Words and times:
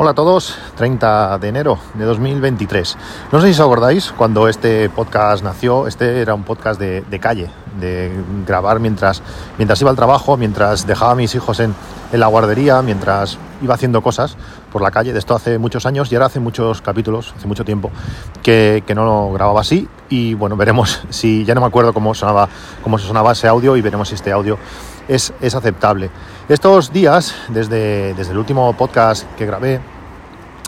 Hola 0.00 0.12
a 0.12 0.14
todos, 0.14 0.56
30 0.76 1.38
de 1.38 1.48
enero 1.48 1.76
de 1.94 2.04
2023. 2.04 2.96
No 3.32 3.40
sé 3.40 3.48
si 3.48 3.54
os 3.54 3.60
acordáis, 3.60 4.12
cuando 4.12 4.46
este 4.46 4.88
podcast 4.90 5.42
nació, 5.42 5.88
este 5.88 6.20
era 6.20 6.34
un 6.34 6.44
podcast 6.44 6.78
de, 6.78 7.18
calle, 7.20 7.50
de 7.80 8.12
grabar 8.46 8.78
mientras, 8.78 9.24
mientras 9.56 9.80
iba 9.80 9.90
al 9.90 9.96
trabajo, 9.96 10.36
mientras 10.36 10.86
dejaba 10.86 11.10
a 11.10 11.14
mis 11.16 11.34
hijos 11.34 11.58
en, 11.58 11.74
la 12.12 12.28
guardería, 12.28 12.80
mientras 12.80 13.38
iba 13.60 13.74
haciendo 13.74 14.00
cosas 14.00 14.36
por 14.70 14.82
la 14.82 14.92
calle. 14.92 15.12
De 15.12 15.18
esto 15.18 15.34
hace 15.34 15.58
muchos 15.58 15.84
años 15.84 16.12
y 16.12 16.14
ahora 16.14 16.26
hace 16.26 16.38
muchos 16.38 16.80
capítulos, 16.80 17.34
hace 17.36 17.48
mucho 17.48 17.64
tiempo, 17.64 17.90
que, 18.40 18.84
no 18.94 19.04
lo 19.04 19.32
grababa 19.32 19.62
así. 19.62 19.88
Y 20.08 20.34
bueno, 20.34 20.56
veremos 20.56 21.02
si, 21.10 21.44
ya 21.44 21.56
no 21.56 21.60
me 21.60 21.66
acuerdo 21.66 21.92
cómo 21.92 22.14
sonaba, 22.14 22.48
cómo 22.84 22.98
sonaba 22.98 23.32
ese 23.32 23.48
audio 23.48 23.76
y 23.76 23.82
veremos 23.82 24.10
si 24.10 24.14
este 24.14 24.30
audio 24.30 24.58
es, 25.08 25.32
es 25.40 25.54
aceptable. 25.54 26.10
Estos 26.48 26.92
días, 26.92 27.34
desde, 27.48 28.14
desde 28.14 28.32
el 28.32 28.38
último 28.38 28.72
podcast 28.74 29.24
que 29.36 29.46
grabé, 29.46 29.80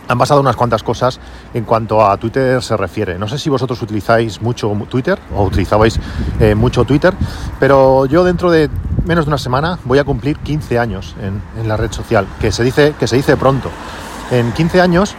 han 0.07 0.17
pasado 0.17 0.41
unas 0.41 0.55
cuantas 0.55 0.83
cosas 0.83 1.19
en 1.53 1.63
cuanto 1.63 2.05
a 2.05 2.17
Twitter 2.17 2.61
se 2.61 2.75
refiere. 2.75 3.17
No 3.17 3.27
sé 3.27 3.37
si 3.37 3.49
vosotros 3.49 3.81
utilizáis 3.81 4.41
mucho 4.41 4.69
Twitter 4.89 5.17
o 5.33 5.43
utilizabais 5.43 5.99
eh, 6.39 6.53
mucho 6.53 6.83
Twitter, 6.83 7.13
pero 7.59 8.05
yo 8.07 8.23
dentro 8.23 8.51
de 8.51 8.69
menos 9.05 9.25
de 9.25 9.29
una 9.29 9.37
semana 9.37 9.79
voy 9.85 9.99
a 9.99 10.03
cumplir 10.03 10.37
15 10.37 10.79
años 10.79 11.15
en, 11.21 11.67
la 11.67 11.77
red 11.77 11.91
social, 11.91 12.27
que 12.39 12.51
se 12.51 12.63
dice, 12.63 12.93
que 12.99 13.07
se 13.07 13.15
dice 13.15 13.37
pronto. 13.37 13.69
En 14.31 14.51
15 14.51 14.81
años, 14.81 15.15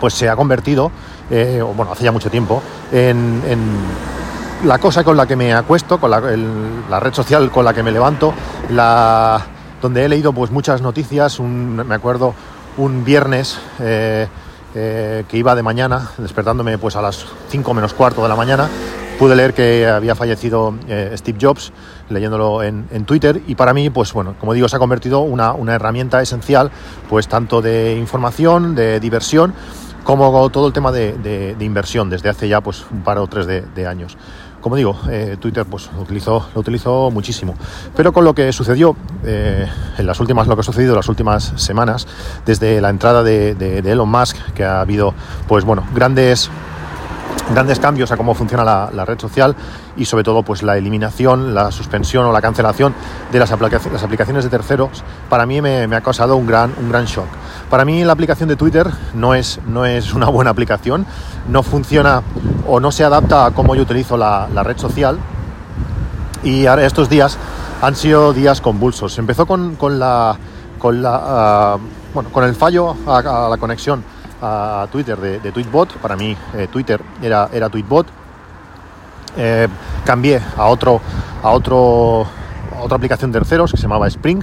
pues 0.00 0.14
se 0.14 0.28
ha 0.28 0.36
convertido, 0.36 0.90
eh, 1.30 1.62
bueno, 1.76 1.92
hace 1.92 2.04
ya 2.04 2.12
mucho 2.12 2.30
tiempo, 2.30 2.62
en, 2.92 3.42
la 4.64 4.78
cosa 4.78 5.04
con 5.04 5.16
la 5.16 5.26
que 5.26 5.36
me 5.36 5.52
acuesto, 5.52 5.98
con 5.98 6.10
la, 6.10 6.20
la, 6.20 7.00
red 7.00 7.12
social 7.12 7.50
con 7.50 7.64
la 7.64 7.74
que 7.74 7.82
me 7.82 7.92
levanto, 7.92 8.32
donde 9.82 10.04
he 10.04 10.08
leído 10.08 10.32
pues 10.32 10.50
muchas 10.50 10.80
noticias, 10.80 11.38
me 11.40 11.94
acuerdo 11.94 12.34
un 12.78 13.04
viernes 13.04 13.58
eh, 13.80 14.26
eh, 14.74 15.24
que 15.28 15.36
iba 15.36 15.54
de 15.54 15.62
mañana, 15.62 16.10
despertándome 16.16 16.78
pues 16.78 16.96
a 16.96 17.02
las 17.02 17.26
5 17.50 17.74
menos 17.74 17.92
cuarto 17.92 18.22
de 18.22 18.28
la 18.28 18.36
mañana, 18.36 18.68
pude 19.18 19.36
leer 19.36 19.52
que 19.52 19.86
había 19.86 20.14
fallecido 20.14 20.74
eh, 20.88 21.12
Steve 21.16 21.38
Jobs, 21.40 21.72
leyéndolo 22.08 22.62
en, 22.62 23.04
Twitter, 23.04 23.42
y 23.46 23.54
para 23.56 23.74
mí, 23.74 23.90
pues 23.90 24.14
bueno, 24.14 24.34
como 24.40 24.54
digo, 24.54 24.68
se 24.68 24.76
ha 24.76 24.78
convertido 24.78 25.20
una 25.20 25.74
herramienta 25.74 26.22
esencial, 26.22 26.70
pues 27.10 27.28
tanto 27.28 27.60
de 27.60 27.96
información, 27.96 28.74
de 28.74 28.98
diversión, 28.98 29.52
como 30.04 30.50
todo 30.50 30.66
el 30.66 30.72
tema 30.72 30.92
de, 30.92 31.56
inversión 31.60 32.10
desde 32.10 32.28
hace 32.28 32.48
ya 32.48 32.60
pues 32.60 32.84
un 32.90 33.02
par 33.02 33.18
o 33.18 33.26
tres 33.26 33.46
de 33.46 33.86
años 33.86 34.16
como 34.64 34.76
digo, 34.76 34.96
eh, 35.10 35.36
Twitter 35.38 35.66
pues 35.66 35.90
lo 35.94 36.00
utilizo 36.00 37.10
muchísimo. 37.10 37.54
Pero 37.94 38.14
con 38.14 38.24
lo 38.24 38.34
que 38.34 38.50
sucedió 38.50 38.96
eh, 39.22 39.68
en 39.98 40.06
las 40.06 40.18
últimas, 40.20 40.46
lo 40.46 40.56
que 40.56 40.60
ha 40.60 40.64
sucedido 40.64 40.92
en 40.92 40.96
las 40.96 41.08
últimas 41.10 41.52
semanas, 41.56 42.06
desde 42.46 42.80
la 42.80 42.88
entrada 42.88 43.22
de, 43.22 43.82
Elon 43.84 44.08
Musk, 44.08 44.38
que 44.54 44.64
ha 44.64 44.80
habido 44.80 45.12
pues 45.48 45.66
bueno, 45.66 45.86
grandes 45.94 46.50
grandes 47.52 47.78
cambios 47.78 48.10
a 48.10 48.16
cómo 48.16 48.34
funciona 48.34 48.64
la, 48.64 49.04
red 49.04 49.20
social 49.20 49.54
y 49.98 50.06
sobre 50.06 50.24
todo 50.24 50.42
pues 50.42 50.62
la 50.62 50.78
eliminación, 50.78 51.54
la 51.54 51.70
suspensión 51.70 52.24
o 52.24 52.32
la 52.32 52.40
cancelación 52.40 52.94
de 53.32 53.38
las, 53.38 53.52
aplicaciones 53.52 54.44
de 54.44 54.48
terceros 54.48 55.04
para 55.28 55.44
mí 55.44 55.60
me, 55.60 55.82
ha 55.94 56.00
causado 56.00 56.36
un 56.36 56.46
gran, 56.46 56.72
un 56.80 56.88
gran 56.88 57.04
shock. 57.04 57.26
Para 57.70 57.84
mí 57.84 58.04
la 58.04 58.12
aplicación 58.12 58.48
de 58.48 58.56
Twitter 58.56 58.88
no 59.14 59.34
es, 59.34 59.60
no 59.66 59.84
es 59.86 60.14
una 60.14 60.28
buena 60.28 60.50
aplicación, 60.50 61.06
no 61.48 61.62
funciona 61.62 62.22
o 62.66 62.80
no 62.80 62.92
se 62.92 63.04
adapta 63.04 63.46
a 63.46 63.50
cómo 63.52 63.74
yo 63.74 63.82
utilizo 63.82 64.16
la, 64.16 64.46
red 64.62 64.78
social 64.78 65.18
y 66.42 66.66
ahora 66.66 66.84
estos 66.86 67.08
días 67.08 67.38
han 67.82 67.96
sido 67.96 68.32
días 68.32 68.60
convulsos. 68.60 69.18
Empezó 69.18 69.46
con, 69.46 69.76
la, 69.98 70.36
con, 70.78 71.02
la, 71.02 71.20
ah, 71.22 71.78
bueno, 72.12 72.30
con 72.30 72.44
el 72.44 72.54
fallo 72.54 72.96
a 73.06 73.48
la 73.50 73.56
conexión 73.58 74.04
a 74.42 74.86
Twitter 74.92 75.18
de, 75.18 75.52
Tweetbot. 75.52 75.94
Para 75.98 76.16
mí 76.16 76.36
eh, 76.54 76.68
Twitter 76.70 77.00
era, 77.22 77.48
era 77.52 77.68
Tweetbot. 77.68 78.06
Eh, 79.36 79.68
cambié 80.04 80.40
a 80.56 80.66
otro 80.66 81.00
a 81.42 81.50
otro 81.50 82.24
otra 82.80 82.96
aplicación 82.96 83.32
de 83.32 83.38
terceros 83.38 83.70
que 83.72 83.76
se 83.76 83.82
llamaba 83.82 84.06
Spring 84.08 84.42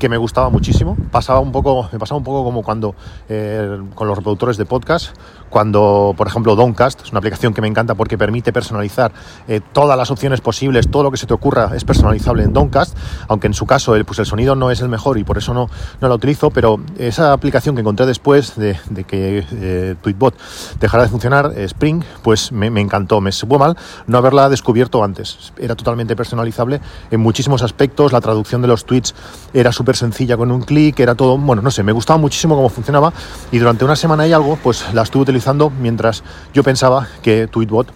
que 0.00 0.08
me 0.08 0.16
gustaba 0.16 0.50
muchísimo. 0.50 0.96
Pasaba 1.12 1.38
un 1.38 1.52
poco, 1.52 1.88
me 1.92 1.98
pasaba 2.00 2.18
un 2.18 2.24
poco 2.24 2.42
como 2.42 2.64
cuando 2.64 2.96
eh, 3.28 3.78
con 3.94 4.08
los 4.08 4.16
reproductores 4.16 4.56
de 4.56 4.66
podcast, 4.66 5.14
cuando, 5.48 6.14
por 6.16 6.26
ejemplo, 6.26 6.56
Downcast 6.56 7.02
es 7.02 7.10
una 7.10 7.18
aplicación 7.18 7.54
que 7.54 7.60
me 7.60 7.68
encanta 7.68 7.94
porque 7.94 8.18
permite 8.18 8.52
personalizar 8.52 9.12
eh, 9.46 9.60
todas 9.72 9.96
las 9.96 10.10
opciones 10.10 10.40
posibles, 10.40 10.90
todo 10.90 11.04
lo 11.04 11.10
que 11.10 11.18
se 11.18 11.26
te 11.26 11.34
ocurra 11.34 11.70
es 11.76 11.84
personalizable 11.84 12.42
en 12.42 12.52
Downcast, 12.52 12.96
aunque 13.28 13.46
en 13.46 13.54
su 13.54 13.66
caso 13.66 13.94
el, 13.94 14.04
pues 14.04 14.18
el 14.18 14.26
sonido 14.26 14.56
no 14.56 14.70
es 14.70 14.80
el 14.80 14.88
mejor 14.88 15.18
y 15.18 15.24
por 15.24 15.38
eso 15.38 15.54
no, 15.54 15.68
no 16.00 16.08
la 16.08 16.14
utilizo, 16.14 16.50
pero 16.50 16.80
esa 16.98 17.32
aplicación 17.32 17.74
que 17.76 17.82
encontré 17.82 18.06
después 18.06 18.56
de, 18.56 18.76
que 19.06 19.44
eh, 19.52 19.94
Tweetbot 20.02 20.34
dejara 20.80 21.02
de 21.02 21.08
funcionar, 21.10 21.52
Spring, 21.56 22.02
pues 22.22 22.50
me, 22.52 22.70
me 22.70 22.80
encantó. 22.80 23.20
Me 23.20 23.32
supo 23.32 23.58
mal 23.58 23.76
no 24.06 24.18
haberla 24.18 24.48
descubierto 24.48 25.04
antes. 25.04 25.52
Era 25.58 25.74
totalmente 25.74 26.16
personalizable 26.16 26.80
en 27.10 27.20
muchísimos 27.20 27.62
aspectos, 27.62 28.12
la 28.12 28.20
traducción 28.20 28.62
de 28.62 28.68
los 28.68 28.84
tweets 28.84 29.14
era 29.52 29.72
súper 29.72 29.89
sencilla 29.96 30.36
con 30.36 30.50
un 30.50 30.62
clic, 30.62 30.98
era 31.00 31.14
todo, 31.14 31.36
bueno, 31.38 31.62
no 31.62 31.70
sé, 31.70 31.82
me 31.82 31.92
gustaba 31.92 32.18
muchísimo 32.18 32.56
cómo 32.56 32.68
funcionaba 32.68 33.12
y 33.50 33.58
durante 33.58 33.84
una 33.84 33.96
semana 33.96 34.26
y 34.26 34.32
algo, 34.32 34.56
pues 34.62 34.84
la 34.92 35.02
estuve 35.02 35.22
utilizando 35.22 35.70
mientras 35.70 36.22
yo 36.52 36.62
pensaba 36.62 37.08
que 37.22 37.46
Tweetbot 37.46 37.92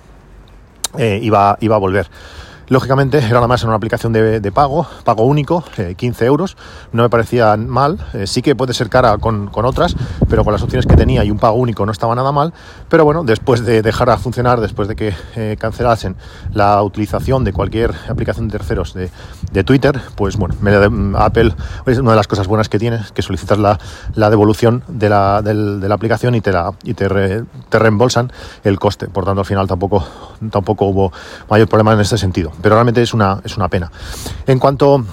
eh, 0.99 1.19
iba, 1.23 1.57
iba 1.61 1.77
a 1.77 1.79
volver. 1.79 2.09
Lógicamente 2.75 3.19
era 3.19 3.35
nada 3.35 3.47
más 3.47 3.63
en 3.63 3.69
una 3.69 3.77
aplicación 3.77 4.13
de, 4.13 4.51
pago, 4.53 4.85
pago 5.05 5.23
único, 5.27 5.63
15 5.97 6.25
eh, 6.25 6.27
euros, 6.27 6.57
no 6.91 7.05
me 7.05 7.09
parecía 7.09 7.57
mal, 7.57 8.05
eh, 8.15 8.27
sí 8.27 8.43
que 8.43 8.57
puede 8.57 8.75
ser 8.75 8.89
cara 8.89 9.17
con, 9.19 9.49
otras, 9.55 9.95
pero 10.29 10.43
con 10.43 10.53
las 10.53 10.61
opciones 10.61 10.85
que 10.85 10.97
tenía 10.97 11.23
y 11.23 11.31
un 11.31 11.39
pago 11.39 11.55
único 11.55 11.87
no 11.87 11.93
estaba 11.93 12.17
nada 12.17 12.33
mal, 12.33 12.53
pero 12.89 13.05
bueno, 13.05 13.23
después 13.23 13.65
de 13.65 13.81
dejar 13.81 14.11
a 14.11 14.19
funcionar, 14.19 14.61
después 14.61 14.89
de 14.89 14.97
que 14.97 15.15
eh, 15.37 15.57
cancelasen 15.57 16.17
la 16.53 16.83
utilización 16.83 17.45
de 17.45 17.53
cualquier 17.53 17.95
aplicación 18.09 18.49
de 18.49 18.59
terceros 18.59 18.93
de, 18.93 19.63
Twitter, 19.63 20.01
pues 20.17 20.37
bueno, 20.37 20.57
Apple 21.17 21.55
es 21.87 21.99
una 21.99 22.11
de 22.11 22.17
las 22.17 22.27
cosas 22.27 22.49
buenas 22.49 22.69
que 22.69 22.81
tiene, 22.81 22.99
que 23.15 23.23
solicitas 23.23 23.57
la, 23.57 23.79
devolución 24.31 24.83
de 24.89 25.09
la, 25.09 25.43
de 25.43 25.55
la, 25.55 25.95
aplicación 25.95 26.35
y 26.35 26.41
te, 26.41 26.51
la, 26.51 26.73
y 26.83 26.95
te, 26.95 27.09
te 27.69 27.79
reembolsan 27.79 28.33
el 28.65 28.81
coste, 28.81 29.07
por 29.07 29.25
tanto 29.25 29.43
al 29.43 29.47
final 29.47 29.69
tampoco, 29.69 30.05
tampoco 30.51 30.87
hubo 30.87 31.13
mayor 31.49 31.69
problema 31.69 31.93
en 31.93 32.01
este 32.01 32.19
sentido 32.19 32.51
pero 32.65 32.77
realmente 32.77 33.03
es 33.03 33.13
una, 33.13 33.43
es 33.45 33.59
una 33.59 33.69
pena. 33.69 33.93
En 34.47 34.59
cuanto 34.59 35.05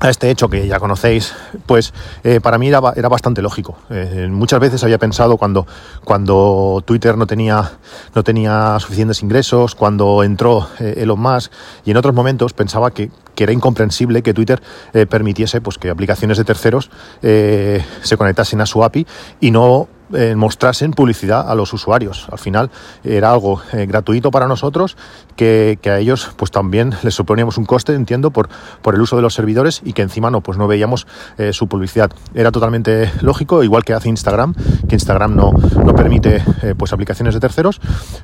a 0.00 0.10
este 0.10 0.28
hecho 0.28 0.48
que 0.48 0.66
ya 0.66 0.80
conocéis, 0.80 1.32
pues 1.66 1.94
eh, 2.24 2.40
para 2.40 2.58
mí 2.58 2.66
era, 2.66 2.80
era 2.96 3.08
bastante 3.08 3.42
lógico. 3.42 3.78
Eh, 3.90 4.26
muchas 4.28 4.58
veces 4.58 4.82
había 4.82 4.98
pensado 4.98 5.36
cuando, 5.36 5.68
cuando 6.02 6.82
Twitter 6.84 7.16
no 7.16 7.28
tenía, 7.28 7.78
no 8.12 8.24
tenía 8.24 8.76
suficientes 8.80 9.22
ingresos, 9.22 9.76
cuando 9.76 10.24
entró 10.24 10.66
eh, 10.80 10.94
Elon 10.96 11.20
Musk, 11.20 11.52
y 11.84 11.92
en 11.92 11.96
otros 11.96 12.12
momentos 12.12 12.54
pensaba 12.54 12.90
que, 12.90 13.12
que 13.36 13.44
era 13.44 13.52
incomprensible 13.52 14.22
que 14.22 14.34
Twitter 14.34 14.60
permitiese 15.08 15.60
pues, 15.60 15.78
que 15.78 15.90
aplicaciones 15.90 16.38
de 16.38 16.44
terceros 16.44 16.90
se 17.20 18.16
conectasen 18.16 18.60
a 18.60 18.66
su 18.66 18.82
API 18.82 19.06
y 19.40 19.52
no 19.52 19.86
eh, 20.14 20.34
mostrasen 20.34 20.92
publicidad 20.92 21.50
a 21.50 21.54
los 21.54 21.72
usuarios. 21.74 22.28
Al 22.32 22.38
final 22.38 22.70
era 23.04 23.30
algo 23.30 23.60
eh, 23.72 23.84
gratuito 23.84 24.30
para 24.30 24.46
nosotros 24.46 24.96
que, 25.36 25.78
a 25.84 25.98
ellos 25.98 26.30
pues 26.36 26.50
también 26.50 26.94
les 27.02 27.14
suponíamos 27.14 27.58
un 27.58 27.66
coste, 27.66 27.94
entiendo, 27.94 28.30
por, 28.30 28.48
por 28.80 28.94
el 28.94 29.02
uso 29.02 29.16
de 29.16 29.22
los 29.22 29.34
servidores 29.34 29.82
y 29.84 29.92
que 29.92 30.02
encima 30.02 30.30
no, 30.30 30.40
pues 30.40 30.56
no 30.56 30.66
veíamos 30.66 31.06
eh, 31.36 31.52
su 31.52 31.68
publicidad. 31.68 32.10
Era 32.34 32.50
totalmente 32.50 33.12
lógico, 33.20 33.62
igual 33.62 33.84
que 33.84 33.92
hace 33.92 34.08
Instagram, 34.08 34.54
que 34.88 34.94
Instagram 34.94 35.36
no, 35.36 35.52
no 35.52 35.94
permite 35.94 36.42
pues 36.76 36.92
aplicaciones 36.92 37.34
de 37.34 37.40
terceros, 37.40 37.80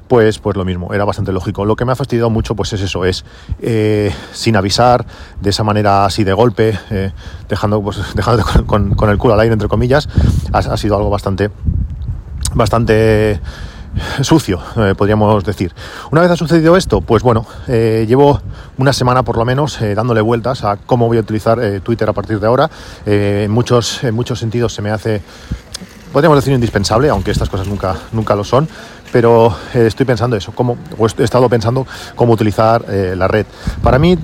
pues, 0.08 0.38
pues 0.38 0.56
lo 0.56 0.64
mismo, 0.64 0.92
era 0.94 1.04
bastante 1.04 1.32
lógico. 1.32 1.64
Lo 1.64 1.76
que 1.76 1.84
me 1.84 1.92
ha 1.92 1.96
fastidiado 1.96 2.30
mucho 2.30 2.54
pues 2.54 2.72
es 2.72 2.80
eso, 2.80 3.04
es 3.04 3.24
sin 4.32 4.56
avisar, 4.56 5.06
de 5.40 5.50
esa 5.50 5.64
manera 5.64 6.04
así 6.04 6.24
de 6.24 6.32
golpe, 6.32 6.78
dejando, 7.48 7.82
pues, 7.82 7.98
dejando 8.14 8.44
con, 8.66 8.94
con, 8.94 9.10
el 9.10 9.18
culo 9.18 9.34
al 9.34 9.40
aire, 9.40 9.52
entre 9.52 9.68
comillas, 9.68 10.08
ha 10.52 10.76
sido 10.76 10.96
algo 10.96 11.10
bastante 11.10 11.50
bastante 12.54 13.40
sucio, 14.22 14.60
eh, 14.76 14.94
podríamos 14.96 15.44
decir. 15.44 15.72
Una 16.10 16.20
vez 16.20 16.30
ha 16.30 16.36
sucedido 16.36 16.76
esto, 16.76 17.00
pues 17.00 17.22
bueno, 17.22 17.46
eh, 17.68 18.04
llevo 18.08 18.40
una 18.78 18.92
semana 18.92 19.22
por 19.22 19.36
lo 19.36 19.44
menos 19.44 19.80
eh, 19.80 19.94
dándole 19.94 20.20
vueltas 20.20 20.64
a 20.64 20.76
cómo 20.76 21.06
voy 21.06 21.18
a 21.18 21.20
utilizar 21.20 21.60
Twitter 21.80 22.08
a 22.08 22.12
partir 22.12 22.40
de 22.40 22.46
ahora. 22.46 22.70
en, 23.06 23.50
muchos, 23.50 24.02
en 24.04 24.14
muchos 24.14 24.38
sentidos 24.38 24.72
se 24.72 24.82
me 24.82 24.90
hace, 24.90 25.22
podríamos 26.12 26.38
decir, 26.38 26.52
indispensable, 26.52 27.08
aunque 27.08 27.30
estas 27.30 27.48
cosas 27.48 27.66
nunca, 27.66 27.96
nunca 28.12 28.34
lo 28.34 28.44
son. 28.44 28.68
Pero 29.12 29.56
estoy 29.72 30.04
pensando 30.06 30.34
eso, 30.34 30.50
cómo, 30.50 30.76
he 31.18 31.22
estado 31.22 31.48
pensando 31.48 31.86
cómo 32.16 32.32
utilizar 32.32 32.84
la 32.88 33.28
red. 33.28 33.46
Para 33.80 33.96
mí, 33.96 34.18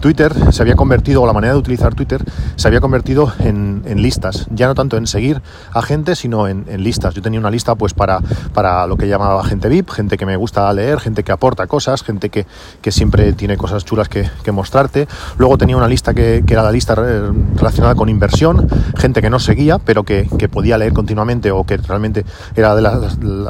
Twitter 0.00 0.34
se 0.52 0.62
había 0.62 0.74
convertido, 0.74 1.22
o 1.22 1.26
la 1.26 1.32
manera 1.32 1.52
de 1.52 1.58
utilizar 1.58 1.94
Twitter, 1.94 2.24
se 2.56 2.68
había 2.68 2.80
convertido 2.80 3.32
en, 3.38 3.82
listas, 3.96 4.46
ya 4.50 4.66
no 4.66 4.74
tanto 4.74 4.96
en 4.96 5.06
seguir 5.06 5.42
a 5.72 5.82
gente, 5.82 6.16
sino 6.16 6.48
en, 6.48 6.64
listas. 6.82 7.14
Yo 7.14 7.22
tenía 7.22 7.38
una 7.38 7.50
lista 7.50 7.74
pues 7.74 7.94
para, 7.94 8.20
para 8.54 8.86
lo 8.86 8.96
que 8.96 9.08
llamaba 9.08 9.44
gente 9.44 9.68
VIP, 9.68 9.90
gente 9.90 10.16
que 10.16 10.26
me 10.26 10.36
gusta 10.36 10.72
leer, 10.72 11.00
gente 11.00 11.22
que 11.22 11.32
aporta 11.32 11.66
cosas, 11.66 12.02
gente 12.02 12.30
que, 12.30 12.46
siempre 12.90 13.32
tiene 13.34 13.56
cosas 13.56 13.84
chulas 13.84 14.08
que, 14.08 14.28
mostrarte. 14.50 15.06
Luego 15.38 15.56
tenía 15.58 15.76
una 15.76 15.86
lista 15.86 16.12
que, 16.12 16.42
era 16.48 16.62
la 16.62 16.72
lista 16.72 16.96
relacionada 16.96 17.94
con 17.94 18.08
inversión, 18.08 18.68
gente 18.96 19.22
que 19.22 19.30
no 19.30 19.38
seguía, 19.38 19.78
pero 19.78 20.02
que, 20.02 20.28
podía 20.50 20.76
leer 20.78 20.92
continuamente 20.92 21.52
o 21.52 21.64
que 21.64 21.76
realmente 21.76 22.24
era 22.56 22.74
de 22.74 22.82
la, 22.82 22.90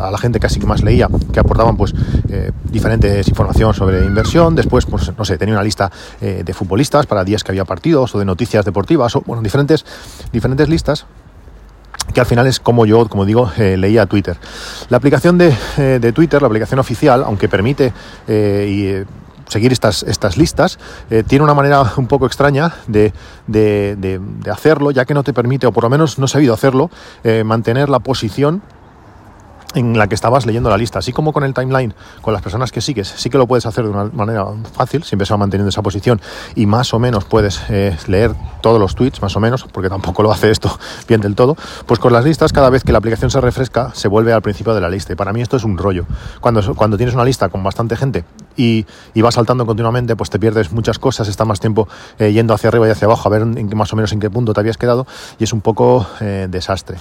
a 0.01 0.11
la 0.11 0.19
gente 0.19 0.39
casi 0.39 0.61
que 0.61 0.67
más 0.67 0.83
leía, 0.83 1.09
que 1.33 1.41
aportaban 1.41 1.77
pues 1.77 1.95
eh, 2.29 2.53
diferentes 2.65 3.27
información 3.29 3.73
sobre 3.73 4.05
inversión. 4.05 4.55
Después, 4.55 4.87
pues 4.87 5.13
no 5.17 5.25
sé, 5.25 5.39
tenía 5.39 5.55
una 5.55 5.65
lista 5.65 5.91
eh, 6.21 6.40
de 6.45 6.55
futbolistas 6.55 7.07
para 7.07 7.25
días 7.25 7.45
que 7.45 7.53
había 7.53 7.65
partidos 7.65 8.15
o 8.15 8.19
de 8.19 8.25
noticias 8.25 8.65
deportivas, 8.65 9.17
o 9.17 9.23
bueno, 9.23 9.43
diferentes, 9.43 9.85
diferentes 10.33 10.69
listas 10.69 11.07
que 12.13 12.21
al 12.21 12.27
final 12.27 12.47
es 12.47 12.59
como 12.59 12.87
yo, 12.87 13.09
como 13.09 13.25
digo, 13.25 13.53
eh, 13.57 13.77
leía 13.77 14.07
Twitter. 14.07 14.37
La 14.89 14.97
aplicación 14.97 15.39
de, 15.39 15.55
eh, 15.79 15.99
de, 16.01 16.13
Twitter, 16.13 16.43
la 16.43 16.49
aplicación 16.49 16.81
oficial, 16.81 17.23
aunque 17.25 17.49
permite 17.49 17.93
seguir 19.47 19.73
estas, 19.73 20.05
estas 20.05 20.37
listas, 20.37 20.79
tiene 21.27 21.45
una 21.45 21.55
manera 21.55 21.83
un 21.97 22.07
poco 22.07 22.27
extraña 22.27 22.75
de, 22.87 23.13
de, 23.47 24.21
hacerlo, 24.51 24.91
ya 24.91 25.05
que 25.05 25.15
no 25.15 25.23
te 25.23 25.33
permite, 25.33 25.67
o 25.67 25.73
por 25.73 25.85
lo 25.85 25.91
menos 25.91 26.19
no 26.19 26.27
he 26.27 26.29
sabido 26.29 26.55
hacerlo, 26.55 26.91
mantener 27.45 27.89
la 27.89 27.99
posición 27.99 28.63
en 29.75 29.97
la 29.97 30.09
que 30.09 30.15
estabas 30.15 30.47
leyendo 30.47 30.71
la 30.71 30.77
lista. 30.77 30.99
Así 30.99 31.13
como 31.13 31.33
con 31.33 31.45
el 31.45 31.55
timeline, 31.55 31.95
con 32.21 32.33
las 32.33 32.43
personas 32.43 32.73
que 32.73 32.81
sigues, 32.81 33.09
sí 33.09 33.31
que 33.31 33.39
lo 33.39 33.47
puedes 33.47 33.67
hacer 33.67 33.85
de 33.85 33.91
una 33.91 34.05
manera 34.05 34.47
fácil, 34.73 35.05
siempre 35.05 35.27
se 35.27 35.33
va 35.33 35.39
manteniendo 35.39 35.69
esa 35.69 35.83
posición 35.83 36.21
y 36.55 36.67
más 36.67 36.93
o 36.95 36.99
menos 36.99 37.25
puedes 37.25 37.61
eh, 37.69 37.97
leer 38.07 38.35
todos 38.61 38.79
los 38.79 38.95
tweets, 38.95 39.23
más 39.23 39.37
o 39.37 39.41
menos, 39.41 39.65
porque 39.73 39.89
tampoco 39.89 40.23
lo 40.23 40.33
hace 40.33 40.51
esto 40.51 40.79
bien 41.09 41.21
del 41.21 41.35
todo. 41.35 41.57
Pues 41.87 42.01
con 42.01 42.13
las 42.13 42.25
listas, 42.25 42.53
cada 42.53 42.71
vez 42.71 42.85
que 42.85 42.93
la 42.93 42.99
aplicación 42.99 43.31
se 43.31 43.41
refresca, 43.41 43.91
se 43.95 44.09
vuelve 44.09 44.33
al 44.33 44.43
principio 44.43 44.75
de 44.75 44.81
la 44.81 44.89
lista. 44.89 45.13
Y 45.13 45.17
para 45.17 45.33
mí 45.33 45.41
esto 45.41 45.57
es 45.57 45.65
un 45.65 45.79
rollo. 45.79 46.07
Cuando, 46.41 46.75
cuando 46.75 46.97
tienes 46.97 47.15
una 47.15 47.25
lista 47.25 47.49
con 47.49 47.63
bastante 47.63 47.97
gente 47.97 48.25
y, 48.57 48.85
vas 49.17 49.35
saltando 49.35 49.67
continuamente, 49.67 50.17
pues 50.17 50.31
te 50.31 50.39
pierdes 50.39 50.73
muchas 50.73 50.99
cosas, 50.99 51.29
está 51.29 51.45
más 51.45 51.61
tiempo 51.61 51.89
eh, 52.19 52.33
yendo 52.33 52.55
hacia 52.55 52.69
arriba 52.69 52.89
y 52.89 52.91
hacia 52.91 53.07
abajo 53.07 53.29
a 53.29 53.31
ver 53.31 53.43
en, 53.43 53.71
más 53.77 53.93
o 53.93 53.97
menos 53.97 54.13
en 54.13 54.21
qué 54.21 54.31
punto 54.31 54.53
te 54.55 54.61
habías 54.61 54.79
quedado 54.79 55.07
y 55.39 55.45
es 55.45 55.53
un 55.53 55.61
poco 55.61 56.07
eh, 56.21 56.47
desastre. 56.51 56.99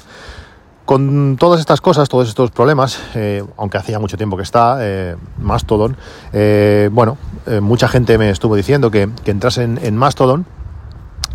Con 0.90 1.38
todas 1.38 1.60
estas 1.60 1.82
cosas, 1.82 2.10
todos 2.10 2.28
estos 2.28 2.50
problemas, 2.50 3.00
eh, 3.14 3.44
aunque 3.58 3.78
hacía 3.78 4.00
mucho 4.00 4.18
tiempo 4.18 4.38
que 4.38 4.42
está, 4.42 4.80
eh, 4.82 5.16
Mastodon, 5.38 5.96
eh, 6.34 6.90
bueno, 6.92 7.16
mucha 7.62 7.88
gente 7.88 8.18
me 8.18 8.32
estuvo 8.32 8.56
diciendo 8.56 8.90
que, 8.90 9.08
que 9.24 9.30
entrase 9.30 9.66
en 9.66 9.96
Mastodon 9.96 10.48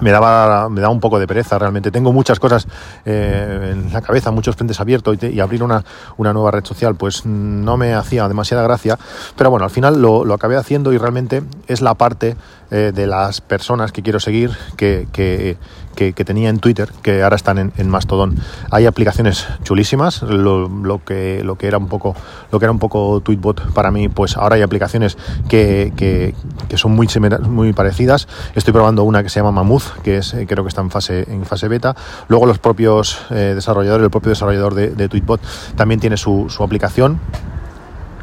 me 0.00 0.10
daba, 0.10 0.68
me 0.68 0.80
daba 0.80 0.92
un 0.92 1.00
poco 1.00 1.18
de 1.18 1.26
pereza 1.26 1.58
realmente. 1.58 1.90
Tengo 1.90 2.12
muchas 2.12 2.40
cosas 2.40 2.66
eh, 3.04 3.70
en 3.72 3.92
la 3.92 4.02
cabeza, 4.02 4.30
muchos 4.30 4.56
frentes 4.56 4.80
abiertos 4.80 5.16
y, 5.22 5.40
abrir 5.40 5.62
una, 5.62 5.84
una, 6.16 6.32
nueva 6.32 6.50
red 6.50 6.64
social 6.64 6.94
pues 6.94 7.26
no 7.26 7.76
me 7.76 7.94
hacía 7.94 8.26
demasiada 8.28 8.62
gracia, 8.62 8.98
pero 9.36 9.50
bueno, 9.50 9.64
al 9.64 9.70
final 9.70 10.00
lo, 10.00 10.24
lo 10.24 10.34
acabé 10.34 10.56
haciendo 10.56 10.92
y 10.92 10.98
realmente 10.98 11.42
es 11.66 11.80
la 11.80 11.94
parte 11.94 12.36
eh, 12.70 12.92
de 12.94 13.06
las 13.06 13.40
personas 13.40 13.92
que 13.92 14.02
quiero 14.02 14.18
seguir 14.18 14.50
que, 14.76 15.06
que, 15.12 15.56
que, 15.94 16.24
tenía 16.24 16.48
en 16.48 16.58
Twitter, 16.58 16.90
que 17.02 17.22
ahora 17.22 17.36
están 17.36 17.58
en, 17.58 17.72
en 17.76 17.88
Mastodon. 17.88 18.36
Hay 18.70 18.86
aplicaciones 18.86 19.46
chulísimas, 19.62 20.22
lo, 20.22 20.68
lo, 20.68 21.04
que, 21.04 21.44
lo 21.44 21.56
que 21.56 21.68
era 21.68 21.78
un 21.78 21.86
poco 21.86 22.16
lo 22.50 22.58
que 22.58 22.64
era 22.64 22.72
un 22.72 22.78
poco 22.78 23.20
Tweetbot 23.20 23.72
para 23.74 23.90
mí, 23.90 24.08
pues 24.08 24.36
ahora 24.36 24.56
hay 24.56 24.62
aplicaciones 24.62 25.16
que, 25.48 25.92
que, 25.96 26.34
que 26.68 26.78
son 26.78 26.92
muy, 26.92 27.06
muy 27.48 27.72
parecidas. 27.72 28.26
Estoy 28.54 28.72
probando 28.72 29.04
una 29.04 29.22
que 29.22 29.28
se 29.28 29.40
llama 29.40 29.52
Mammoth, 29.52 29.83
que 30.02 30.18
es, 30.18 30.34
eh, 30.34 30.46
creo 30.46 30.64
que 30.64 30.68
está 30.68 30.80
en 30.80 30.90
fase, 30.90 31.24
en 31.30 31.44
fase 31.44 31.68
beta. 31.68 31.94
Luego 32.28 32.46
los 32.46 32.58
propios 32.58 33.20
eh, 33.30 33.52
desarrolladores, 33.54 34.04
el 34.04 34.10
propio 34.10 34.30
desarrollador 34.30 34.74
de, 34.74 35.08
Tweetbot 35.08 35.40
también 35.76 36.00
tiene 36.00 36.16
su, 36.16 36.46
su 36.48 36.62
aplicación. 36.62 37.18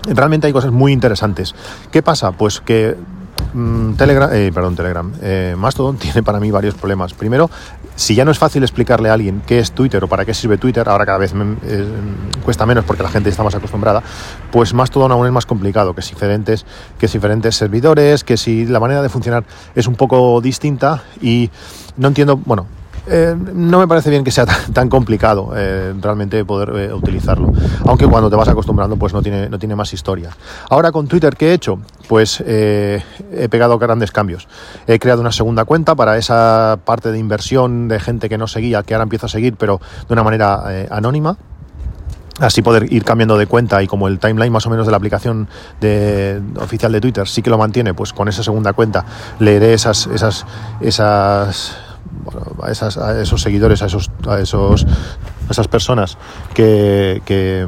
Realmente 0.07 0.47
hay 0.47 0.53
cosas 0.53 0.71
muy 0.71 0.93
interesantes. 0.93 1.53
¿Qué 1.91 2.01
pasa? 2.01 2.31
Pues 2.31 2.59
que 2.59 2.97
Mm, 3.53 3.93
Telegram, 3.95 4.29
eh, 4.31 4.51
perdón, 4.53 4.75
Telegram, 4.75 5.11
Mastodon 5.57 5.97
tiene 5.99 6.23
para 6.23 6.39
mí 6.39 6.51
varios 6.51 6.75
problemas. 6.75 7.13
Primero, 7.13 7.49
si 7.95 8.15
ya 8.15 8.25
no 8.25 8.31
es 8.31 8.39
fácil 8.39 8.63
explicarle 8.63 9.09
a 9.09 9.13
alguien 9.13 9.41
qué 9.45 9.59
es 9.59 9.71
Twitter 9.71 10.03
o 10.03 10.07
para 10.07 10.25
qué 10.25 10.33
sirve 10.33 10.57
Twitter, 10.57 10.87
ahora 10.87 11.05
cada 11.05 11.17
vez 11.17 11.33
eh, 11.33 11.85
cuesta 12.43 12.65
menos 12.65 12.85
porque 12.85 13.03
la 13.03 13.09
gente 13.09 13.29
está 13.29 13.43
más 13.43 13.55
acostumbrada, 13.55 14.01
pues 14.51 14.73
Mastodon 14.73 15.11
aún 15.11 15.27
es 15.27 15.31
más 15.31 15.45
complicado, 15.45 15.93
que 15.93 16.01
si 16.01 16.13
diferentes, 16.13 16.65
que 16.99 17.07
diferentes 17.07 17.55
servidores, 17.55 18.23
que 18.23 18.37
si 18.37 18.65
la 18.65 18.79
manera 18.79 19.01
de 19.01 19.09
funcionar 19.09 19.43
es 19.75 19.87
un 19.87 19.95
poco 19.95 20.41
distinta 20.41 21.03
y 21.21 21.49
no 21.97 22.07
entiendo, 22.07 22.37
bueno, 22.37 22.67
eh, 23.07 23.35
no 23.53 23.79
me 23.79 23.87
parece 23.87 24.09
bien 24.09 24.23
que 24.23 24.31
sea 24.31 24.45
tan, 24.73 24.89
complicado 24.89 25.51
eh, 25.55 25.93
realmente 25.99 26.43
poder 26.45 26.69
eh, 26.75 26.93
utilizarlo. 26.93 27.51
Aunque 27.85 28.07
cuando 28.07 28.29
te 28.29 28.35
vas 28.35 28.47
acostumbrando, 28.47 28.95
pues 28.97 29.13
no 29.13 29.21
tiene, 29.21 29.49
no 29.49 29.57
tiene 29.57 29.75
más 29.75 29.93
historia. 29.93 30.29
Ahora 30.69 30.91
con 30.91 31.07
Twitter, 31.07 31.35
¿qué 31.35 31.49
he 31.49 31.53
hecho? 31.53 31.79
Pues 32.07 32.41
he 32.41 33.01
pegado 33.49 33.79
grandes 33.79 34.11
cambios. 34.11 34.47
He 34.87 34.99
creado 34.99 35.21
una 35.21 35.31
segunda 35.31 35.65
cuenta 35.65 35.95
para 35.95 36.17
esa 36.17 36.79
parte 36.83 37.11
de 37.11 37.19
inversión 37.19 37.87
de 37.87 37.99
gente 37.99 38.29
que 38.29 38.37
no 38.37 38.47
seguía, 38.47 38.83
que 38.83 38.93
ahora 38.93 39.03
empiezo 39.03 39.25
a 39.27 39.29
seguir, 39.29 39.55
pero 39.55 39.79
de 40.07 40.13
una 40.13 40.23
manera 40.23 40.87
anónima 40.89 41.37
así 42.39 42.61
poder 42.61 42.91
ir 42.91 43.03
cambiando 43.03 43.37
de 43.37 43.45
cuenta 43.45 43.81
y 43.83 43.87
como 43.87 44.07
el 44.07 44.19
timeline 44.19 44.51
más 44.51 44.65
o 44.65 44.69
menos 44.69 44.85
de 44.87 44.91
la 44.91 44.97
aplicación 44.97 45.47
de, 45.79 46.41
oficial 46.59 46.91
de 46.91 47.01
Twitter 47.01 47.27
sí 47.27 47.41
que 47.41 47.49
lo 47.49 47.57
mantiene, 47.57 47.93
pues 47.93 48.13
con 48.13 48.27
esa 48.27 48.43
segunda 48.43 48.73
cuenta 48.73 49.05
leeré 49.39 49.73
esas, 49.73 50.07
esas 50.07 51.77
a, 52.63 52.71
esas, 52.71 52.97
a 52.97 53.21
esos 53.21 53.41
seguidores, 53.41 53.81
a 53.81 53.87
esos, 53.87 54.09
a 54.27 54.39
esos 54.39 54.85
esas 55.51 55.67
personas 55.67 56.17
que, 56.53 57.21
que, 57.25 57.67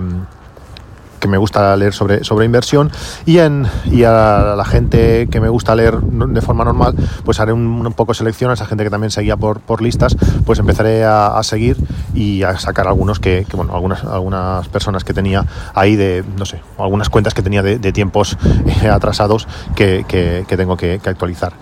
me 1.28 1.38
gusta 1.38 1.76
leer 1.78 1.94
sobre, 1.94 2.26
sobre 2.26 2.46
inversión. 2.46 2.92
Y, 3.26 3.38
en, 3.38 3.66
y 3.86 4.04
a 4.04 4.56
la 4.58 4.66
gente 4.66 5.30
que 5.32 5.40
me 5.40 5.48
gusta 5.48 5.74
leer 5.74 6.02
de 6.02 6.42
forma 6.42 6.66
normal, 6.66 6.96
pues 7.24 7.40
haré 7.40 7.54
un, 7.54 7.94
poco 7.94 8.14
selección 8.14 8.52
a 8.52 8.56
esa 8.56 8.66
gente 8.66 8.84
que 8.84 8.90
también 8.90 9.10
seguía 9.10 9.38
por, 9.38 9.62
por 9.62 9.82
listas, 9.82 10.18
pues 10.46 10.60
empezaré 10.60 11.06
a, 11.06 11.42
seguir 11.44 11.78
y 12.14 12.44
a 12.44 12.60
sacar 12.60 12.90
algunos 12.90 13.22
que, 13.22 13.48
bueno, 13.54 13.74
algunas, 13.74 14.04
algunas 14.04 14.68
personas 14.68 15.06
que 15.06 15.14
tenía 15.14 15.46
ahí 15.74 15.96
de, 15.96 16.26
no 16.38 16.46
sé, 16.46 16.60
algunas 16.78 17.10
cuentas 17.10 17.34
que 17.34 17.42
tenía 17.42 17.64
de, 17.64 17.94
tiempos 17.94 18.38
atrasados 18.92 19.48
que, 19.76 20.06
que 20.06 20.58
tengo 20.58 20.76
que 20.76 21.00
actualizar 21.06 21.54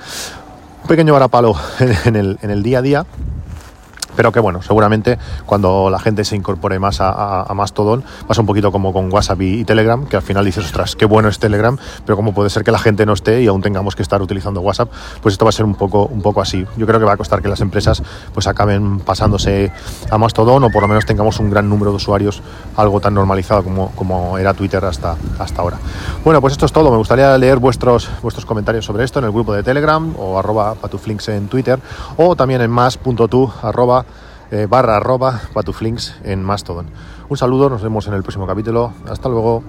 pequeño 0.92 1.14
varapalo 1.14 1.56
en 2.06 2.18
el, 2.18 2.38
en 2.42 2.50
el 2.52 2.64
día 2.64 2.80
a 2.80 2.82
día 2.82 3.06
pero 4.22 4.32
que 4.32 4.40
bueno, 4.40 4.62
seguramente 4.62 5.18
cuando 5.48 5.90
la 5.90 5.98
gente 5.98 6.24
se 6.24 6.36
incorpore 6.36 6.78
más 6.78 7.02
a, 7.02 7.42
a, 7.42 7.54
Mastodon, 7.56 8.04
pasa 8.28 8.42
un 8.42 8.46
poquito 8.46 8.72
como 8.72 8.94
con 8.94 9.12
WhatsApp 9.12 9.42
y, 9.42 9.64
Telegram, 9.64 10.06
que 10.06 10.16
al 10.16 10.22
final 10.22 10.46
dices, 10.46 10.64
ostras, 10.64 10.96
qué 10.96 11.06
bueno 11.06 11.28
es 11.28 11.40
Telegram, 11.40 11.76
pero 12.06 12.18
como 12.18 12.32
puede 12.32 12.52
ser 12.52 12.64
que 12.64 12.70
la 12.70 12.78
gente 12.78 13.04
no 13.08 13.14
esté 13.14 13.42
y 13.42 13.48
aún 13.48 13.64
tengamos 13.64 13.96
que 13.96 14.04
estar 14.04 14.22
utilizando 14.22 14.62
WhatsApp, 14.62 14.92
pues 15.24 15.34
esto 15.34 15.44
va 15.44 15.50
a 15.50 15.52
ser 15.54 15.66
un 15.66 15.74
poco, 15.74 16.06
un 16.06 16.22
poco 16.22 16.40
así. 16.40 16.68
Yo 16.78 16.86
creo 16.86 17.00
que 17.00 17.06
va 17.08 17.14
a 17.14 17.18
costar 17.18 17.42
que 17.42 17.48
las 17.48 17.62
empresas 17.62 18.04
pues 18.32 18.46
acaben 18.46 19.00
pasándose 19.00 19.72
a 20.12 20.20
Mastodon 20.20 20.66
o 20.66 20.70
por 20.70 20.84
lo 20.84 20.88
menos 20.88 21.08
tengamos 21.08 21.40
un 21.40 21.50
gran 21.50 21.68
número 21.68 21.90
de 21.90 21.98
usuarios, 21.98 22.44
algo 22.78 23.00
tan 23.00 23.16
normalizado 23.16 23.64
como, 23.64 23.90
como 23.96 24.38
era 24.38 24.54
Twitter 24.54 24.86
hasta, 24.86 25.16
hasta 25.40 25.64
ahora. 25.64 25.80
Bueno, 26.24 26.42
pues 26.42 26.52
esto 26.52 26.68
es 26.68 26.72
todo. 26.72 26.92
Me 26.92 26.98
gustaría 26.98 27.36
leer 27.40 27.58
vuestros, 27.58 28.08
vuestros 28.22 28.46
comentarios 28.46 28.86
sobre 28.86 29.04
esto 29.04 29.18
en 29.18 29.26
el 29.26 29.32
grupo 29.32 29.52
de 29.52 29.64
Telegram 29.64 30.14
o 30.20 30.38
arroba 30.38 30.76
patuflinks 30.76 31.30
en 31.30 31.48
Twitter 31.48 31.80
o 32.18 32.36
también 32.36 32.62
en 32.62 32.70
más.tu 32.70 33.52
arroba 33.64 34.06
eh, 34.52 34.68
barra 34.70 34.98
arroba 34.98 35.42
patuflinks 35.54 36.16
en 36.24 36.44
Mastodon. 36.44 36.88
Un 37.30 37.38
saludo, 37.38 37.70
nos 37.70 37.82
vemos 37.82 38.08
en 38.08 38.14
el 38.14 38.24
próximo 38.24 38.46
capítulo. 38.46 38.94
Hasta 39.10 39.30
luego. 39.30 39.64